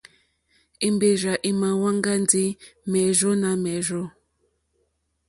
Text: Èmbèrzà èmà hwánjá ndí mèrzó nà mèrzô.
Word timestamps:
Èmbèrzà 0.87 1.33
èmà 1.49 1.69
hwánjá 1.79 2.13
ndí 2.23 2.45
mèrzó 2.91 3.31
nà 3.41 3.49
mèrzô. 3.63 4.03